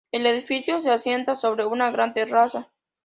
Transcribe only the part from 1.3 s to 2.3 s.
sobre una gran